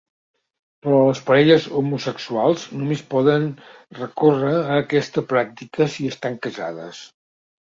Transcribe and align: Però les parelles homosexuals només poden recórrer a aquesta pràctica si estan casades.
Però 0.85 1.01
les 1.07 1.19
parelles 1.27 1.67
homosexuals 1.81 2.63
només 2.79 3.03
poden 3.11 3.45
recórrer 3.99 4.55
a 4.63 4.79
aquesta 4.87 5.25
pràctica 5.35 5.89
si 5.99 6.09
estan 6.17 6.41
casades. 6.49 7.05